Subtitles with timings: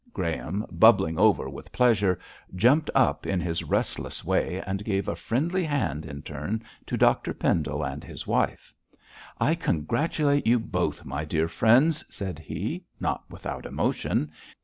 [0.13, 2.17] Graham, bubbling over with pleasure,
[2.55, 7.35] jumped up in his restless way, and gave a friendly hand in turn to Dr
[7.35, 8.73] Pendle and his wife.
[9.39, 14.31] 'I congratulate you both, my dear friends,' said he, not without emotion.